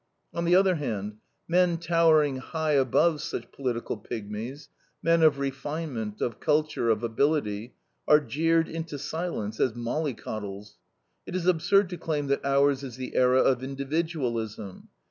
On 0.33 0.45
the 0.45 0.55
other 0.55 0.77
hand, 0.77 1.17
men 1.47 1.77
towering 1.77 2.37
high 2.37 2.71
above 2.71 3.21
such 3.21 3.51
political 3.51 3.97
pygmies, 3.99 4.67
men 5.03 5.21
of 5.21 5.37
refinement, 5.37 6.21
of 6.21 6.39
culture, 6.39 6.89
of 6.89 7.03
ability, 7.03 7.75
are 8.07 8.19
jeered 8.19 8.67
into 8.67 8.97
silence 8.97 9.59
as 9.59 9.75
mollycoddles. 9.75 10.79
It 11.27 11.35
is 11.35 11.45
absurd 11.45 11.87
to 11.91 11.97
claim 11.99 12.25
that 12.29 12.43
ours 12.43 12.81
is 12.81 12.95
the 12.97 13.13
era 13.15 13.43
of 13.43 13.63
individualism. 13.63 14.87